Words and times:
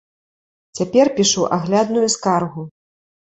Цяпер 0.77 1.11
пішу 1.19 1.45
аглядную 1.59 2.07
скаргу. 2.17 2.61